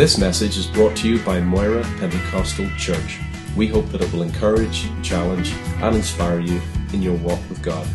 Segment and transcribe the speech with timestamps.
[0.00, 3.18] This message is brought to you by Moira Pentecostal Church.
[3.54, 5.52] We hope that it will encourage, challenge,
[5.82, 6.58] and inspire you
[6.94, 7.86] in your walk with God.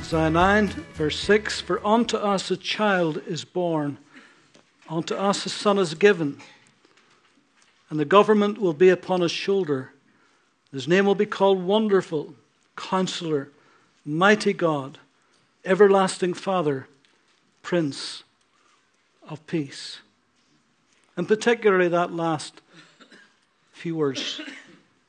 [0.00, 3.98] Isaiah 9, verse 6 For unto us a child is born,
[4.88, 6.40] unto us a son is given,
[7.90, 9.92] and the government will be upon his shoulder.
[10.72, 12.34] His name will be called Wonderful,
[12.76, 13.50] Counselor,
[14.04, 14.98] Mighty God,
[15.64, 16.86] Everlasting Father,
[17.62, 18.22] Prince
[19.28, 19.98] of Peace.
[21.16, 22.60] And particularly that last
[23.72, 24.40] few words.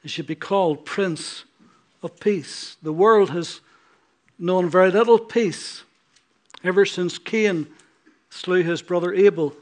[0.02, 1.44] He should be called Prince
[2.02, 2.78] of Peace.
[2.82, 3.60] The world has
[4.38, 5.84] known very little peace
[6.64, 7.68] ever since Cain
[8.30, 9.54] slew his brother Abel.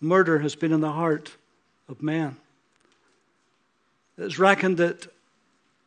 [0.00, 1.36] Murder has been in the heart
[1.88, 2.36] of man.
[4.18, 5.06] It's reckoned that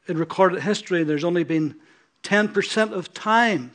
[0.07, 1.75] in recorded history there's only been
[2.23, 3.71] 10% of time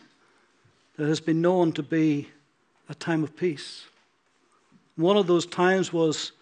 [0.97, 2.29] that has been known to be
[2.89, 3.85] a time of peace.
[4.97, 6.33] One of those times was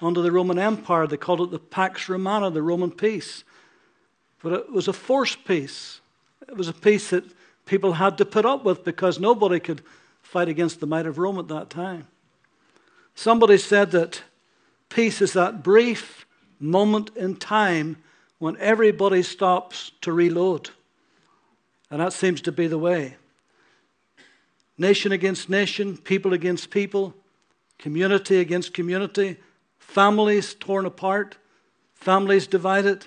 [0.00, 1.06] under the Roman Empire.
[1.06, 3.44] They called it the Pax Romana, the Roman peace.
[4.42, 6.00] But it was a forced peace.
[6.46, 7.24] It was a peace that
[7.64, 9.80] people had to put up with because nobody could
[10.22, 12.08] fight against the might of Rome at that time.
[13.14, 14.22] Somebody said that
[14.90, 16.26] peace is that brief
[16.58, 17.96] moment in time
[18.38, 20.70] when everybody stops to reload.
[21.90, 23.16] And that seems to be the way.
[24.76, 27.14] Nation against nation, people against people,
[27.78, 29.36] community against community,
[29.78, 31.36] families torn apart,
[31.94, 33.06] families divided.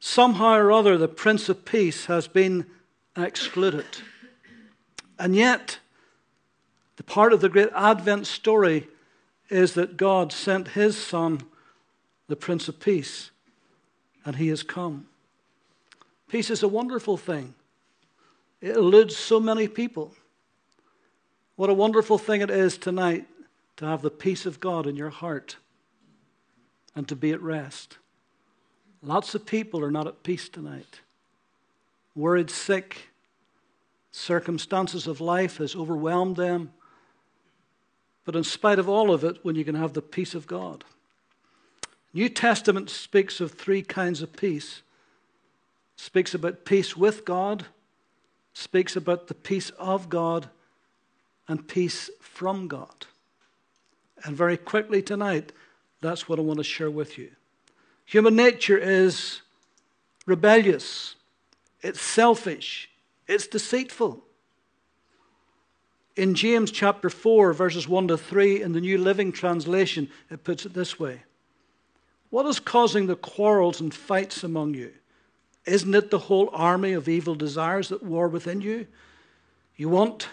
[0.00, 2.66] Somehow or other, the Prince of Peace has been
[3.16, 3.86] excluded.
[5.18, 5.78] And yet,
[6.96, 8.88] the part of the great Advent story
[9.50, 11.42] is that God sent his Son,
[12.28, 13.30] the Prince of Peace,
[14.24, 15.06] and he has come.
[16.28, 17.54] Peace is a wonderful thing,
[18.60, 20.14] it eludes so many people.
[21.56, 23.26] What a wonderful thing it is tonight
[23.78, 25.56] to have the peace of God in your heart
[26.94, 27.98] and to be at rest.
[29.02, 31.00] Lots of people are not at peace tonight.
[32.14, 33.08] Worried, sick,
[34.12, 36.72] circumstances of life has overwhelmed them.
[38.24, 40.84] But in spite of all of it, when you can have the peace of God.
[42.12, 44.82] New Testament speaks of three kinds of peace.
[45.96, 47.66] Speaks about peace with God,
[48.54, 50.48] speaks about the peace of God,
[51.48, 53.06] and peace from God.
[54.24, 55.52] And very quickly tonight,
[56.00, 57.30] that's what I want to share with you.
[58.04, 59.42] Human nature is
[60.26, 61.14] rebellious,
[61.82, 62.88] it's selfish,
[63.26, 64.22] it's deceitful.
[66.16, 70.66] In James chapter 4, verses 1 to 3, in the New Living Translation, it puts
[70.66, 71.22] it this way
[72.30, 74.92] What is causing the quarrels and fights among you?
[75.64, 78.86] Isn't it the whole army of evil desires that war within you?
[79.76, 80.28] You want,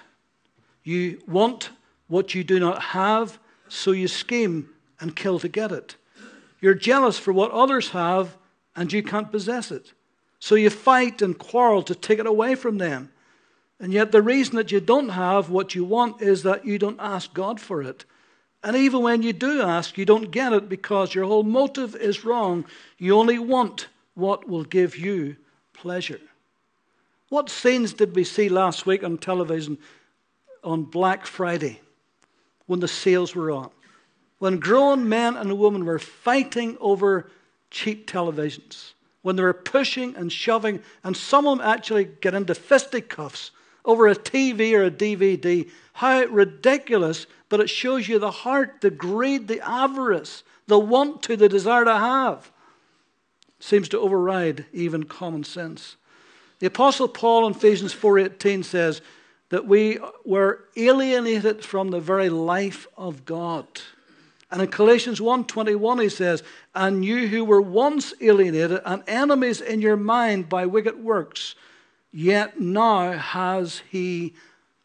[0.84, 1.70] you want
[2.08, 4.70] what you do not have, so you scheme
[5.00, 5.96] and kill to get it.
[6.62, 8.38] You're jealous for what others have,
[8.76, 9.94] and you can't possess it.
[10.40, 13.12] So you fight and quarrel to take it away from them.
[13.80, 17.00] And yet, the reason that you don't have what you want is that you don't
[17.00, 18.06] ask God for it.
[18.66, 22.26] And even when you do ask, you don't get it because your whole motive is
[22.26, 22.66] wrong.
[22.98, 25.38] You only want what will give you
[25.72, 26.20] pleasure.
[27.30, 29.78] What scenes did we see last week on television
[30.66, 31.80] on Black Friday
[32.66, 33.70] when the sales were on?
[34.40, 37.30] when grown men and women were fighting over
[37.72, 42.54] cheap televisions, when they were pushing and shoving, and some of them actually get into
[42.54, 43.52] fisticuffs
[43.86, 45.70] over a TV or a DVD.
[45.94, 51.38] How ridiculous, but it shows you the heart, the greed, the avarice, the want to,
[51.38, 52.52] the desire to have.
[53.60, 55.96] Seems to override even common sense.
[56.60, 59.02] The Apostle Paul in Ephesians 4:18 says
[59.50, 63.68] that we were alienated from the very life of God.
[64.52, 66.44] And in Galatians 1:21 he says,
[66.74, 71.56] "And you who were once alienated and enemies in your mind by wicked works,
[72.16, 74.34] yet now has he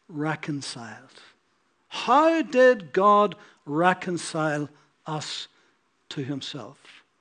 [0.09, 1.21] reconciled."
[1.87, 3.35] How did God
[3.65, 4.69] reconcile
[5.05, 5.47] us
[6.09, 6.77] to himself?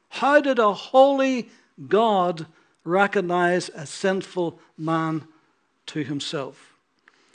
[0.08, 1.48] How did a holy
[1.88, 2.46] God
[2.84, 5.28] recognize a sinful man
[5.86, 6.74] to himself?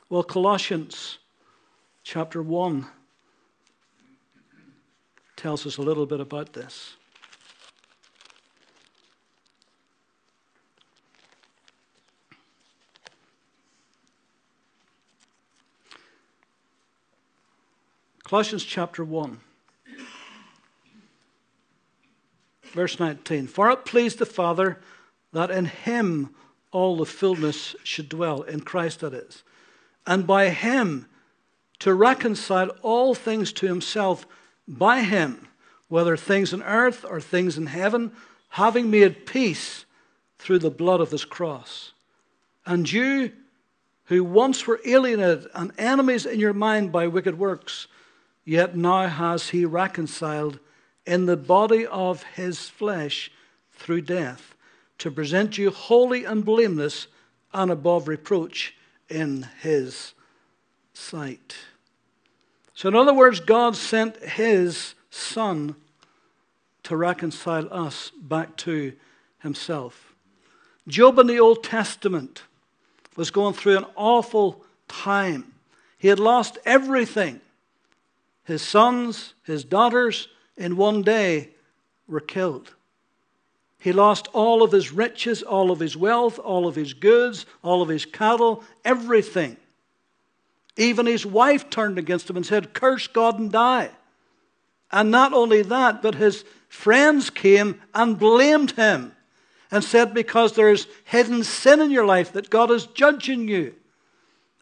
[0.09, 1.17] Well, Colossians
[2.03, 2.87] chapter 1
[5.35, 6.95] tells us a little bit about this.
[18.25, 19.39] Colossians chapter 1,
[22.73, 23.45] verse 19.
[23.45, 24.79] For it pleased the Father
[25.31, 26.33] that in him
[26.71, 29.43] all the fullness should dwell, in Christ that is,
[30.07, 31.05] and by him
[31.77, 34.25] to reconcile all things to himself
[34.67, 35.47] by him,
[35.87, 38.11] whether things on earth or things in heaven,
[38.49, 39.85] having made peace
[40.39, 41.91] through the blood of his cross.
[42.65, 43.33] And you,
[44.05, 47.85] who once were alienated and enemies in your mind by wicked works,
[48.45, 50.59] yet now has he reconciled
[51.05, 53.31] in the body of his flesh
[53.73, 54.55] through death,
[54.97, 57.07] to present you holy and blameless
[57.53, 58.73] and above reproach
[59.09, 60.13] in his
[60.93, 61.55] sight.
[62.73, 65.75] So, in other words, God sent his Son
[66.83, 68.93] to reconcile us back to
[69.39, 70.13] himself.
[70.87, 72.43] Job in the Old Testament
[73.15, 75.53] was going through an awful time.
[75.97, 77.41] He had lost everything.
[78.45, 81.49] His sons, his daughters, in one day
[82.07, 82.73] were killed.
[83.79, 87.81] He lost all of his riches, all of his wealth, all of his goods, all
[87.81, 89.57] of his cattle, everything.
[90.77, 93.91] Even his wife turned against him and said, Curse God and die.
[94.91, 99.15] And not only that, but his friends came and blamed him
[99.71, 103.75] and said, Because there's hidden sin in your life, that God is judging you.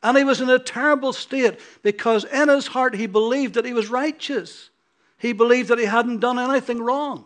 [0.04, 3.74] And he was in a terrible state because in his heart he believed that he
[3.74, 4.70] was righteous.
[5.18, 7.26] He believed that he hadn't done anything wrong.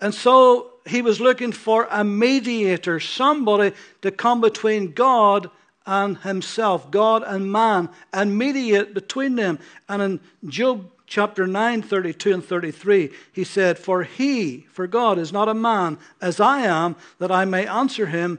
[0.00, 5.50] And so he was looking for a mediator, somebody to come between God
[5.84, 9.58] and himself, God and man, and mediate between them.
[9.88, 15.32] And in Job chapter 9, 32 and 33, he said, For he, for God, is
[15.32, 18.38] not a man as I am, that I may answer him,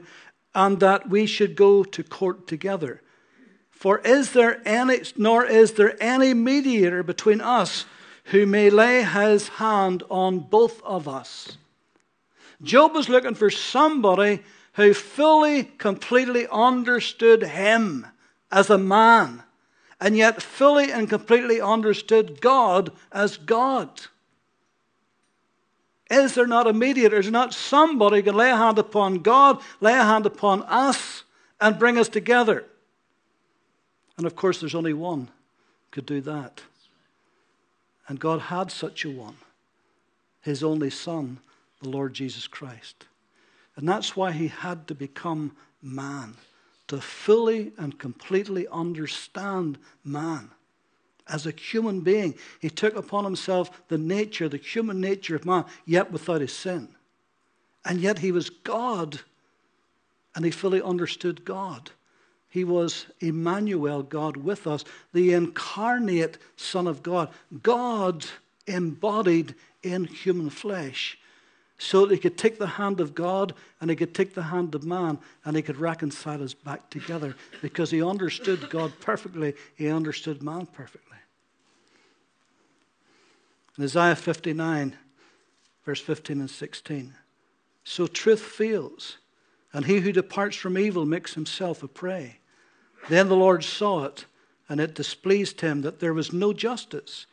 [0.54, 3.00] and that we should go to court together.
[3.70, 7.84] For is there any, nor is there any mediator between us
[8.26, 11.58] who may lay his hand on both of us.
[12.62, 14.42] Job was looking for somebody
[14.74, 18.06] who fully, completely understood him
[18.50, 19.42] as a man,
[20.00, 24.00] and yet fully and completely understood God as God.
[26.10, 27.16] Is there not a mediator?
[27.16, 30.62] Is there not somebody who can lay a hand upon God, lay a hand upon
[30.64, 31.24] us,
[31.60, 32.64] and bring us together?
[34.16, 35.30] And of course, there's only one
[35.90, 36.62] could do that.
[38.06, 39.36] And God had such a one,
[40.42, 41.38] his only Son,
[41.82, 43.06] the Lord Jesus Christ.
[43.76, 46.34] And that's why he had to become man,
[46.88, 50.50] to fully and completely understand man.
[51.26, 55.64] As a human being, he took upon himself the nature, the human nature of man,
[55.86, 56.88] yet without his sin.
[57.84, 59.20] And yet he was God,
[60.34, 61.90] and he fully understood God.
[62.48, 67.30] He was Emmanuel, God with us, the incarnate Son of God,
[67.62, 68.26] God
[68.66, 71.18] embodied in human flesh,
[71.78, 74.74] so that he could take the hand of God and he could take the hand
[74.74, 79.88] of man and he could reconcile us back together because he understood God perfectly, he
[79.88, 81.13] understood man perfectly.
[83.76, 84.96] In Isaiah 59,
[85.84, 87.14] verse 15 and 16.
[87.82, 89.18] So truth fails,
[89.72, 92.38] and he who departs from evil makes himself a prey.
[93.08, 94.26] Then the Lord saw it,
[94.68, 97.26] and it displeased him that there was no justice.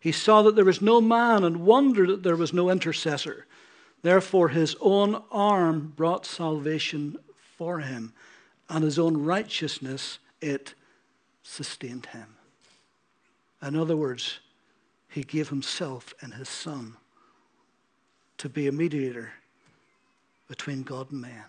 [0.00, 3.46] He saw that there was no man and wondered that there was no intercessor.
[4.02, 7.18] Therefore, his own arm brought salvation
[7.56, 8.12] for him,
[8.68, 10.74] and his own righteousness it
[11.44, 12.36] sustained him.
[13.62, 14.40] In other words,
[15.12, 16.96] he gave himself and his son
[18.38, 19.30] to be a mediator
[20.48, 21.44] between God and man.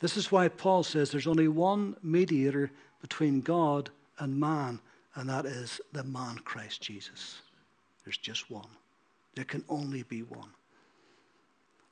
[0.00, 4.80] This is why Paul says there's only one mediator between God and man,
[5.14, 7.42] and that is the man Christ Jesus.
[8.04, 8.68] There's just one.
[9.34, 10.48] There can only be one.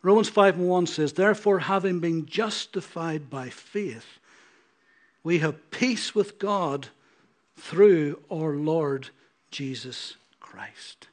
[0.03, 4.19] Romans 5 and 1 says, Therefore, having been justified by faith,
[5.23, 6.89] we have peace with God
[7.57, 9.11] through our Lord
[9.51, 10.17] Jesus
[10.51, 11.09] Christ.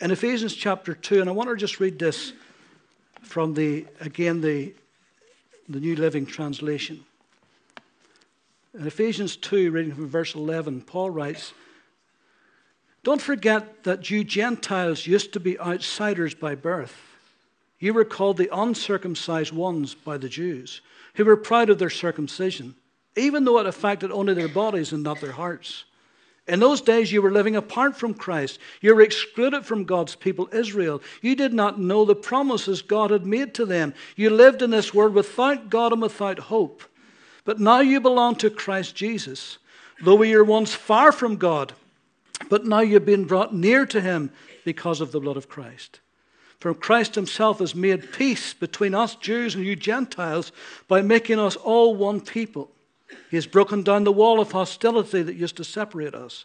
[0.00, 2.32] In Ephesians chapter 2, and I want to just read this
[3.22, 4.74] from the, again, the
[5.68, 7.04] the New Living Translation.
[8.74, 11.52] In Ephesians 2, reading from verse 11, Paul writes,
[13.02, 16.96] Don't forget that you Gentiles used to be outsiders by birth.
[17.78, 20.82] You were called the uncircumcised ones by the Jews,
[21.14, 22.74] who were proud of their circumcision,
[23.16, 25.84] even though it affected only their bodies and not their hearts.
[26.48, 28.60] In those days, you were living apart from Christ.
[28.80, 31.02] You were excluded from God's people, Israel.
[31.20, 33.94] You did not know the promises God had made to them.
[34.14, 36.84] You lived in this world without God and without hope.
[37.44, 39.58] But now you belong to Christ Jesus.
[40.02, 41.72] Though we were once far from God,
[42.48, 44.30] but now you've been brought near to Him
[44.64, 46.00] because of the blood of Christ.
[46.58, 50.52] For Christ himself has made peace between us Jews and you Gentiles
[50.88, 52.70] by making us all one people.
[53.30, 56.44] He has broken down the wall of hostility that used to separate us.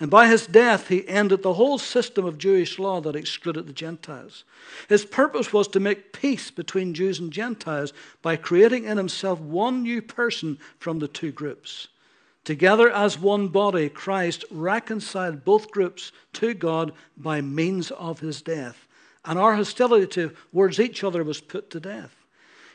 [0.00, 3.72] And by his death, he ended the whole system of Jewish law that excluded the
[3.72, 4.44] Gentiles.
[4.88, 9.82] His purpose was to make peace between Jews and Gentiles by creating in himself one
[9.82, 11.88] new person from the two groups.
[12.42, 18.86] Together as one body, Christ reconciled both groups to God by means of his death.
[19.24, 22.14] And our hostility towards each other was put to death.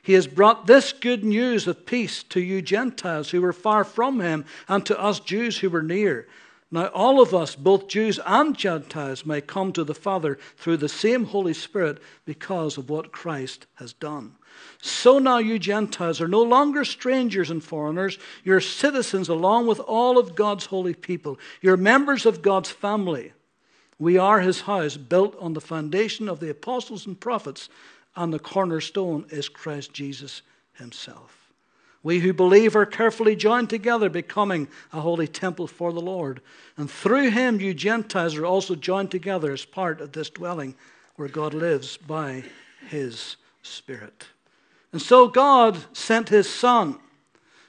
[0.02, 4.22] He has brought this good news of peace to you Gentiles who were far from
[4.22, 6.28] him and to us Jews who were near.
[6.72, 10.90] Now, all of us, both Jews and Gentiles, may come to the Father through the
[10.90, 14.36] same Holy Spirit because of what Christ has done.
[14.82, 18.20] So now you Gentiles are no longer strangers and foreigners.
[18.44, 21.40] You're citizens along with all of God's holy people.
[21.62, 23.34] You're members of God's family.
[23.98, 27.68] We are his house, built on the foundation of the apostles and prophets,
[28.20, 30.42] and the cornerstone is Christ Jesus
[30.74, 31.54] himself.
[32.04, 36.42] We who believe are carefully joined together, becoming a holy temple for the Lord.
[36.76, 40.76] And through him, you Gentiles are also joined together as part of this dwelling
[41.16, 42.44] where God lives by
[42.90, 44.26] his Spirit.
[44.92, 47.00] And so God sent his Son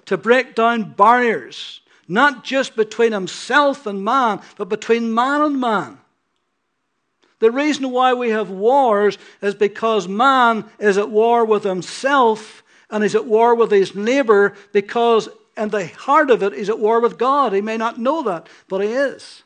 [0.07, 5.99] to break down barriers, not just between himself and man, but between man and man.
[7.40, 13.02] The reason why we have wars is because man is at war with himself and
[13.02, 17.00] he's at war with his neighbor because in the heart of it he's at war
[17.00, 17.52] with God.
[17.52, 19.42] He may not know that, but he is.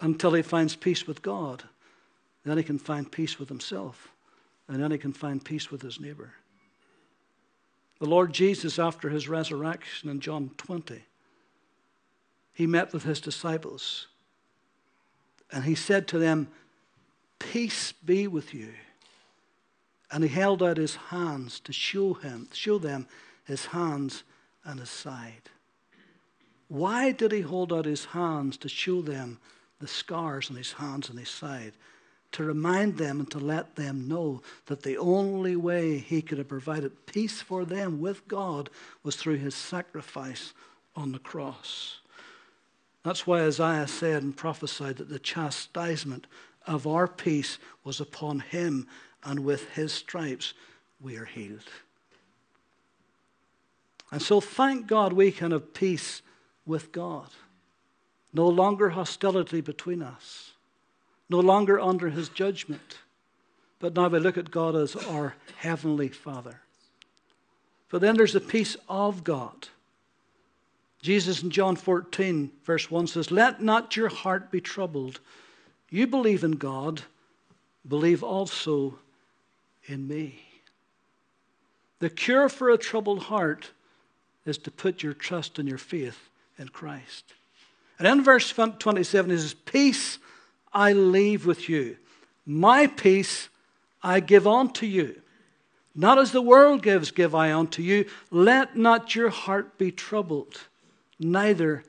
[0.00, 1.64] Until he finds peace with God.
[2.44, 4.08] Then he can find peace with himself.
[4.68, 6.34] And then he can find peace with his neighbor.
[8.00, 11.02] The Lord Jesus, after his resurrection in John 20,
[12.52, 14.06] he met with his disciples.
[15.50, 16.48] And he said to them,
[17.38, 18.72] Peace be with you.
[20.10, 23.06] And he held out his hands to show him, show them
[23.44, 24.22] his hands
[24.64, 25.50] and his side.
[26.68, 29.38] Why did he hold out his hands to show them
[29.80, 31.72] the scars on his hands and his side?
[32.32, 36.48] To remind them and to let them know that the only way he could have
[36.48, 38.68] provided peace for them with God
[39.02, 40.52] was through his sacrifice
[40.94, 42.00] on the cross.
[43.02, 46.26] That's why Isaiah said and prophesied that the chastisement
[46.68, 48.86] of our peace was upon him
[49.24, 50.54] and with his stripes
[51.00, 51.68] we are healed.
[54.10, 56.22] And so, thank God we can have peace
[56.64, 57.28] with God.
[58.32, 60.52] No longer hostility between us,
[61.28, 62.98] no longer under his judgment,
[63.80, 66.60] but now we look at God as our heavenly Father.
[67.90, 69.68] But then there's the peace of God.
[71.00, 75.20] Jesus in John 14, verse 1 says, Let not your heart be troubled.
[75.90, 77.02] You believe in God,
[77.86, 78.98] believe also
[79.86, 80.40] in me.
[82.00, 83.70] The cure for a troubled heart
[84.44, 86.28] is to put your trust and your faith
[86.58, 87.32] in Christ.
[87.98, 90.18] And in verse 27, it says, Peace
[90.72, 91.96] I leave with you,
[92.46, 93.48] my peace
[94.02, 95.20] I give unto you.
[95.94, 98.08] Not as the world gives, give I unto you.
[98.30, 100.60] Let not your heart be troubled,
[101.18, 101.82] neither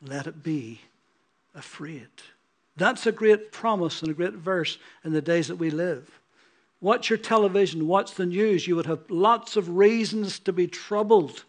[0.00, 0.80] let it be
[1.54, 2.08] afraid.
[2.76, 6.20] That's a great promise and a great verse in the days that we live.
[6.80, 8.66] Watch your television, watch the news.
[8.66, 11.44] You would have lots of reasons to be troubled,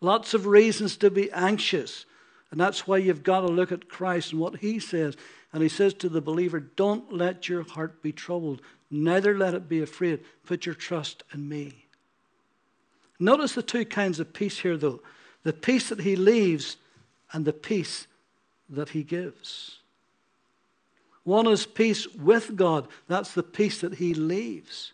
[0.00, 2.04] lots of reasons to be anxious.
[2.50, 5.16] And that's why you've got to look at Christ and what he says.
[5.52, 9.68] And he says to the believer, Don't let your heart be troubled, neither let it
[9.68, 10.24] be afraid.
[10.44, 11.86] Put your trust in me.
[13.20, 15.00] Notice the two kinds of peace here, though
[15.44, 16.76] the peace that he leaves
[17.32, 18.06] and the peace
[18.68, 19.78] that he gives.
[21.24, 22.86] One is peace with God.
[23.08, 24.92] That's the peace that he leaves.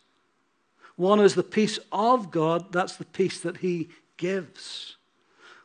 [0.97, 2.73] One is the peace of God.
[2.73, 4.97] That's the peace that he gives.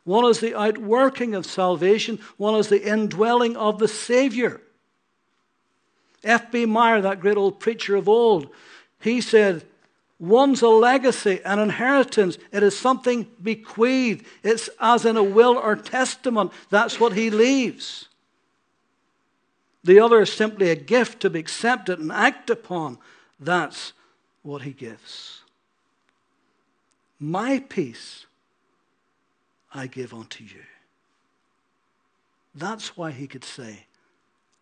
[0.04, 2.20] One is the outworking of salvation.
[2.36, 4.60] One is the indwelling of the Savior.
[6.24, 6.66] F.B.
[6.66, 8.48] Meyer, that great old preacher of old,
[9.00, 9.64] he said,
[10.18, 12.38] One's a legacy, an inheritance.
[12.50, 14.24] It is something bequeathed.
[14.42, 16.52] It's as in a will or testament.
[16.70, 18.08] That's what he leaves.
[19.86, 22.98] The other is simply a gift to be accepted and acted upon.
[23.38, 23.92] That's
[24.42, 25.42] what he gives.
[27.20, 28.26] My peace
[29.72, 30.64] I give unto you.
[32.52, 33.86] That's why he could say,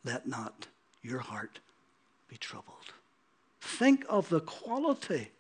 [0.05, 0.67] Let not
[1.03, 1.59] your heart
[2.29, 2.93] be troubled.
[3.63, 5.31] Think of the quality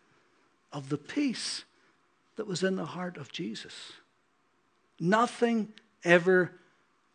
[0.72, 1.64] of the peace
[2.36, 3.92] that was in the heart of Jesus.
[4.98, 5.74] Nothing
[6.04, 6.52] ever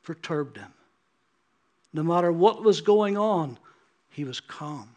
[0.03, 0.73] perturbed him.
[1.93, 3.57] No matter what was going on,
[4.09, 4.89] he was calm.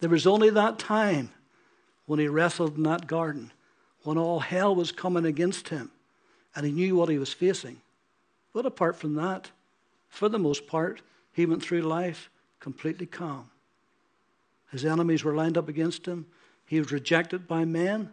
[0.00, 1.30] There was only that time
[2.06, 3.52] when he wrestled in that garden,
[4.02, 5.90] when all hell was coming against him,
[6.54, 7.80] and he knew what he was facing.
[8.52, 9.50] But apart from that,
[10.08, 11.02] for the most part,
[11.32, 13.50] he went through life completely calm.
[14.70, 16.26] His enemies were lined up against him.
[16.66, 18.10] He was rejected by men,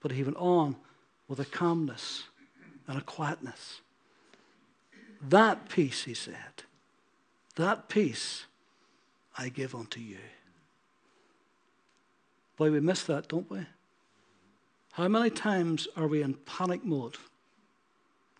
[0.00, 0.76] but he went on
[1.28, 2.24] with a calmness
[2.86, 3.80] and a quietness.
[5.20, 6.34] That peace, he said,
[7.56, 8.46] that peace
[9.36, 10.18] I give unto you.
[12.56, 13.66] Boy, we miss that, don't we?
[14.92, 17.16] How many times are we in panic mode?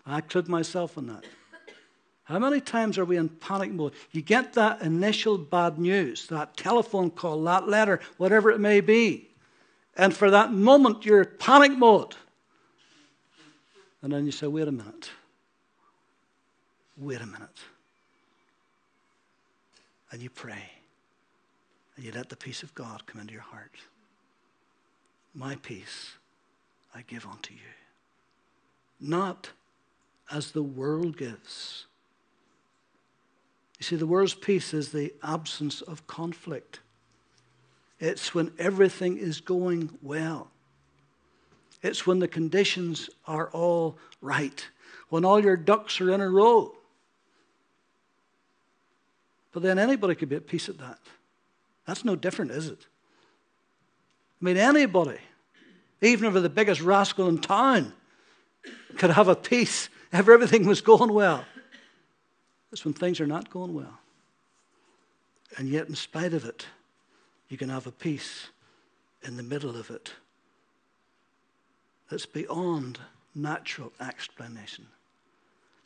[0.06, 1.24] I include myself in that.
[2.24, 3.92] How many times are we in panic mode?
[4.10, 9.28] You get that initial bad news, that telephone call, that letter, whatever it may be.
[9.96, 12.16] And for that moment, you're in panic mode.
[14.02, 15.10] And then you say, wait a minute.
[16.96, 17.58] Wait a minute.
[20.10, 20.70] And you pray.
[21.96, 23.74] And you let the peace of God come into your heart.
[25.34, 26.12] My peace
[26.94, 27.60] I give unto you.
[29.00, 29.50] Not
[30.30, 31.86] as the world gives.
[33.78, 36.80] You see, the world's peace is the absence of conflict.
[38.00, 40.50] It's when everything is going well.
[41.82, 44.66] It's when the conditions are all right,
[45.10, 46.74] when all your ducks are in a row.
[49.56, 50.98] But then anybody could be at peace at that.
[51.86, 52.78] That's no different, is it?
[52.78, 55.16] I mean, anybody,
[56.02, 57.94] even if the biggest rascal in town,
[58.98, 61.42] could have a peace if everything was going well.
[62.70, 63.98] It's when things are not going well.
[65.56, 66.66] And yet, in spite of it,
[67.48, 68.48] you can have a peace
[69.22, 70.12] in the middle of it
[72.10, 72.98] that's beyond
[73.34, 74.86] natural explanation,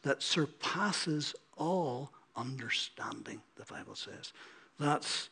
[0.03, 2.11] that surpasses all
[2.41, 4.33] understanding, the Bible says.
[4.79, 5.29] That's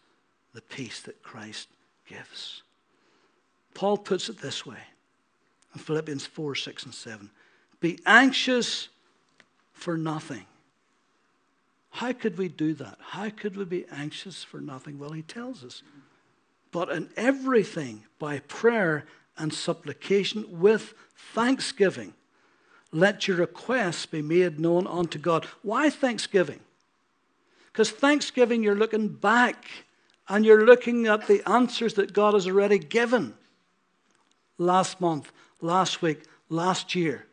[0.54, 1.68] the peace that Christ
[2.08, 2.62] gives.
[3.74, 4.78] Paul puts it this way
[5.74, 7.30] in Philippians 4 6 and 7
[7.80, 8.88] Be anxious
[9.72, 10.46] for nothing.
[11.90, 12.98] How could we do that?
[13.00, 14.98] How could we be anxious for nothing?
[14.98, 15.82] Well, he tells us.
[16.70, 19.06] But in everything, by prayer
[19.38, 20.94] and supplication with
[21.32, 22.14] thanksgiving,
[22.92, 25.46] let your requests be made known unto God.
[25.62, 26.60] Why thanksgiving?
[27.72, 29.66] Because thanksgiving, you're looking back
[30.28, 33.34] and you're looking at the answers that God has already given
[34.58, 37.28] last month, last week, last year.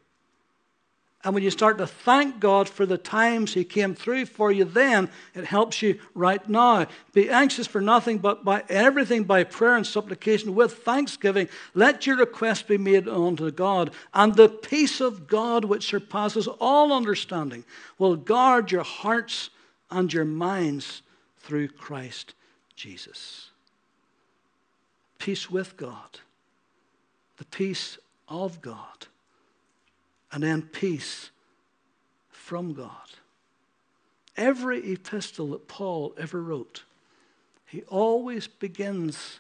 [1.26, 4.64] And when you start to thank God for the times He came through for you,
[4.64, 6.86] then it helps you right now.
[7.14, 12.18] Be anxious for nothing, but by everything by prayer and supplication with thanksgiving, let your
[12.18, 13.90] requests be made unto God.
[14.14, 17.66] And the peace of God, which surpasses all understanding,
[17.98, 19.50] will guard your hearts
[19.96, 21.02] and your minds
[21.40, 22.34] through Christ
[22.76, 23.50] Jesus.
[25.18, 26.20] Peace with God,
[27.38, 29.08] the peace of God
[30.36, 31.32] and then peace
[32.30, 32.90] from God.
[34.36, 36.84] Every epistle that Paul ever wrote,
[37.66, 39.40] he always begins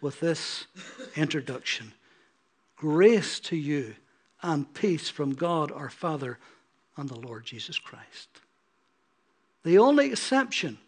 [0.00, 0.66] with this
[1.14, 1.92] introduction
[2.74, 3.96] Grace to you
[4.40, 6.38] and peace from God our Father
[6.96, 8.28] and the Lord Jesus Christ.
[9.64, 10.78] The only exception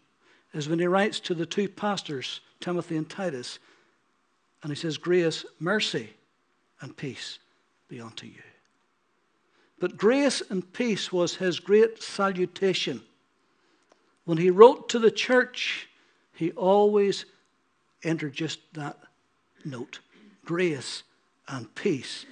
[0.53, 3.59] is when he writes to the two pastors, Timothy and Titus,
[4.63, 6.11] and he says, Grace, mercy,
[6.81, 7.39] and peace
[7.87, 8.41] be unto you.
[9.79, 13.01] But grace and peace was his great salutation.
[14.25, 15.89] When he wrote to the church,
[16.33, 17.25] he always
[18.03, 18.97] entered just that
[19.65, 19.99] note
[20.45, 21.03] grace
[21.47, 22.25] and peace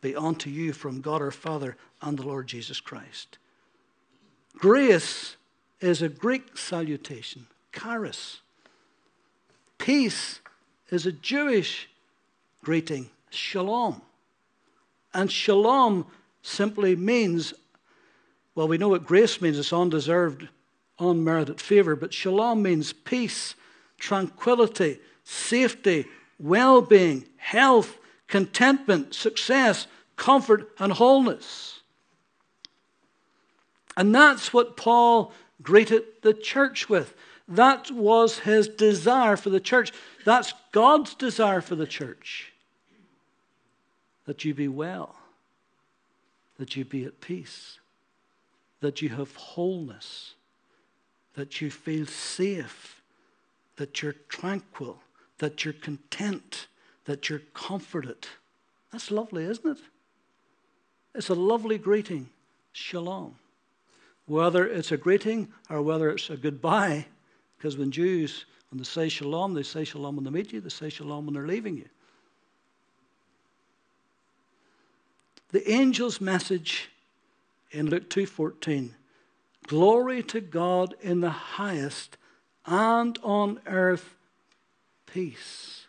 [0.00, 3.38] be unto you from God our Father and the Lord Jesus Christ.
[4.56, 5.35] Grace
[5.80, 8.40] is a Greek salutation, charis.
[9.78, 10.40] Peace
[10.90, 11.88] is a Jewish
[12.62, 14.00] greeting, shalom.
[15.12, 16.06] And shalom
[16.42, 17.54] simply means,
[18.54, 20.48] well, we know what grace means it's undeserved,
[20.98, 23.54] unmerited favor, but shalom means peace,
[23.98, 26.06] tranquility, safety,
[26.38, 29.86] well being, health, contentment, success,
[30.16, 31.80] comfort, and wholeness.
[33.96, 37.14] And that's what Paul greeted the church with.
[37.48, 39.92] That was his desire for the church.
[40.24, 42.52] That's God's desire for the church.
[44.26, 45.16] That you be well
[46.58, 47.78] that you be at peace,
[48.80, 50.34] that you have wholeness,
[51.34, 53.02] that you feel safe,
[53.76, 55.00] that you're tranquil,
[55.38, 56.66] that you're content,
[57.04, 58.26] that you're comforted.
[58.90, 59.82] That's lovely, isn't it?
[61.14, 62.30] It's a lovely greeting.
[62.72, 63.36] Shalom.
[64.26, 67.06] Whether it's a greeting or whether it's a goodbye,
[67.56, 70.68] because when Jews When they say shalom, they say shalom when they meet you, they
[70.68, 71.88] say shalom when they're leaving you.
[75.50, 76.90] The angel's message
[77.70, 78.94] in Luke 2:14
[79.66, 82.16] Glory to God in the highest
[82.66, 84.16] and on earth
[85.06, 85.86] peace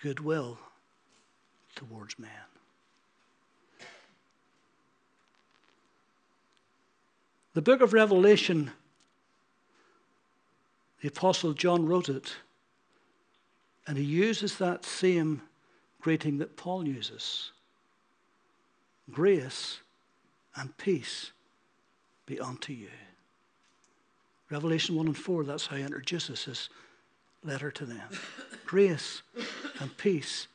[0.00, 0.58] goodwill
[1.74, 2.30] towards man.
[7.54, 8.72] The book of Revelation,
[11.00, 12.34] the Apostle John wrote it,
[13.86, 15.40] and he uses that same
[16.00, 17.52] greeting that Paul uses
[19.10, 19.78] grace
[20.56, 21.30] and peace
[22.26, 22.88] be unto you.
[24.50, 26.68] Revelation 1 and 4, that's how he introduces his
[27.44, 28.02] letter to them.
[28.66, 29.22] Grace
[29.78, 30.48] and peace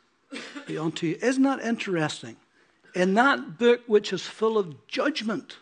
[0.65, 1.17] be unto you.
[1.21, 2.35] Isn't that interesting?
[2.93, 5.57] In that book, which is full of judgment,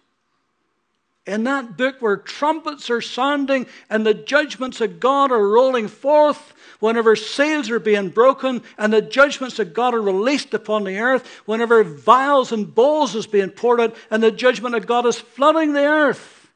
[1.28, 6.54] in that book where trumpets are sounding and the judgments of God are rolling forth,
[6.80, 11.28] whenever seals are being broken and the judgments of God are released upon the earth,
[11.46, 15.74] whenever vials and bowls is being poured out and the judgment of God is flooding
[15.74, 16.50] the earth,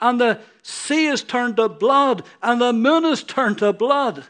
[0.00, 4.24] and the sea is turned to blood, and the moon is turned to blood,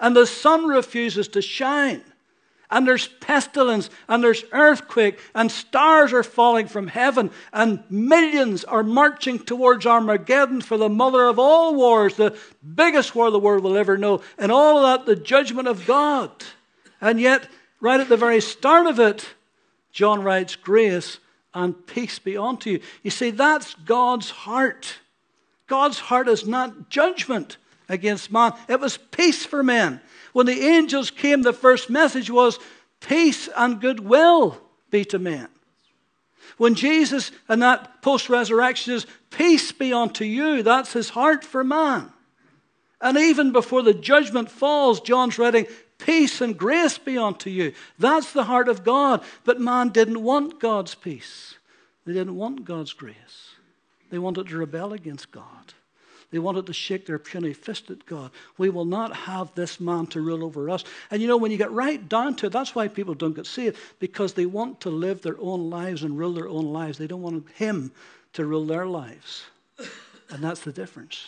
[0.00, 2.02] and the sun refuses to shine
[2.70, 8.82] and there's pestilence, and there's earthquake, and stars are falling from heaven, and millions are
[8.82, 12.36] marching towards Armageddon for the mother of all wars, the
[12.74, 16.30] biggest war the world will ever know, and all that, the judgment of God.
[17.00, 17.48] And yet,
[17.80, 19.34] right at the very start of it,
[19.92, 21.18] John writes, Grace
[21.54, 22.80] and peace be unto you.
[23.02, 24.98] You see, that's God's heart.
[25.66, 27.56] God's heart is not judgment
[27.88, 30.00] against man, it was peace for men.
[30.32, 32.58] When the angels came, the first message was
[33.00, 35.48] peace and goodwill be to men.
[36.56, 41.64] When Jesus and that post resurrection is peace be unto you, that's his heart for
[41.64, 42.12] man.
[43.00, 45.66] And even before the judgment falls, John's writing,
[45.98, 47.72] peace and grace be unto you.
[47.98, 49.22] That's the heart of God.
[49.44, 51.54] But man didn't want God's peace,
[52.04, 53.54] they didn't want God's grace.
[54.10, 55.74] They wanted to rebel against God.
[56.30, 58.30] They wanted to shake their puny fist at God.
[58.56, 60.84] We will not have this man to rule over us.
[61.10, 63.46] And you know, when you get right down to it, that's why people don't get
[63.46, 66.98] saved, because they want to live their own lives and rule their own lives.
[66.98, 67.90] They don't want him
[68.34, 69.42] to rule their lives.
[70.30, 71.24] And that's the difference.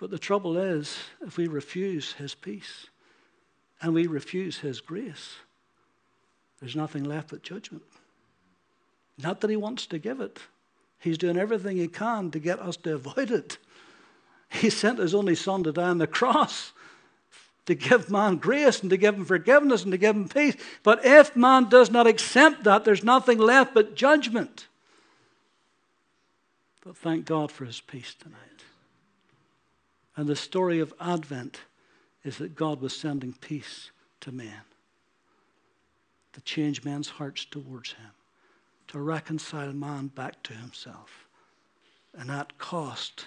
[0.00, 2.86] But the trouble is, if we refuse his peace
[3.82, 5.34] and we refuse his grace,
[6.60, 7.84] there's nothing left but judgment.
[9.18, 10.38] Not that he wants to give it,
[11.04, 13.58] He's doing everything he can to get us to avoid it.
[14.48, 16.72] He sent his only son to die on the cross
[17.66, 20.56] to give man grace and to give him forgiveness and to give him peace.
[20.82, 24.66] But if man does not accept that, there's nothing left but judgment.
[26.82, 28.64] But thank God for his peace tonight.
[30.16, 31.60] And the story of Advent
[32.24, 33.90] is that God was sending peace
[34.22, 34.62] to man
[36.32, 38.12] to change men's hearts towards him
[38.94, 41.26] to reconcile man back to himself.
[42.16, 43.26] And that cost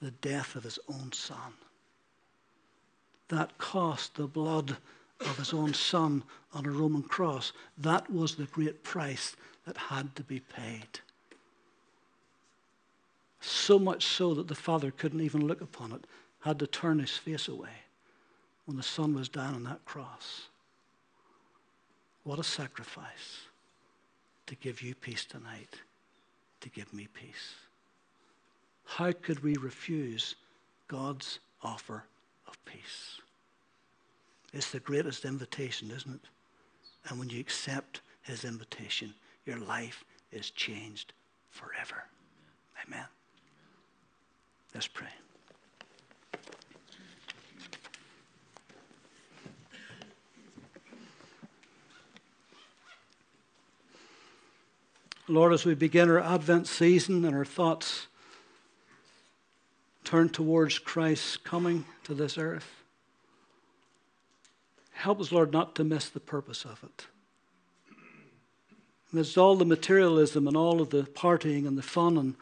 [0.00, 1.52] the death of his own son.
[3.26, 4.76] That cost the blood
[5.20, 6.22] of his own son
[6.54, 7.52] on a Roman cross.
[7.76, 9.34] That was the great price
[9.66, 11.00] that had to be paid.
[13.40, 16.06] So much so that the father couldn't even look upon it,
[16.42, 17.82] had to turn his face away
[18.64, 20.46] when the son was down on that cross.
[22.22, 23.47] What a sacrifice
[24.48, 25.74] to give you peace tonight,
[26.62, 27.54] to give me peace.
[28.84, 30.34] How could we refuse
[30.88, 32.04] God's offer
[32.46, 33.20] of peace?
[34.54, 36.28] It's the greatest invitation, isn't it?
[37.08, 39.12] And when you accept his invitation,
[39.44, 41.12] your life is changed
[41.50, 42.04] forever.
[42.86, 43.04] Amen.
[44.74, 45.08] Let's pray.
[55.28, 58.06] Lord, as we begin our Advent season and our thoughts
[60.04, 62.82] turn towards Christ's coming to this earth,
[64.92, 67.06] help us, Lord, not to miss the purpose of it.
[69.12, 72.34] There's all the materialism and all of the partying and the fun and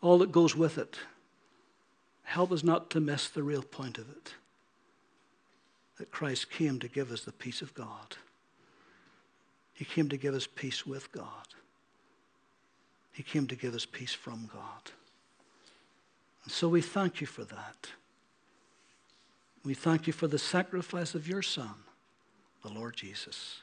[0.00, 0.98] all that goes with it.
[2.22, 4.34] Help us not to miss the real point of it
[5.98, 8.16] that Christ came to give us the peace of God.
[9.74, 11.26] He came to give us peace with God.
[13.12, 14.92] He came to give us peace from God.
[16.44, 17.88] And so we thank you for that.
[19.64, 21.74] We thank you for the sacrifice of your Son,
[22.62, 23.60] the Lord Jesus.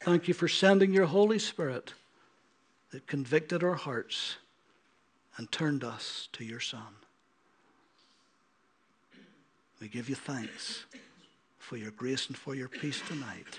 [0.00, 1.94] Thank you for sending your Holy Spirit
[2.90, 4.36] that convicted our hearts
[5.36, 6.96] and turned us to your Son.
[9.80, 10.84] We give you thanks
[11.58, 13.58] for your grace and for your peace tonight.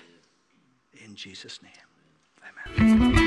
[1.06, 2.80] In Jesus' name.
[2.80, 3.27] Amen.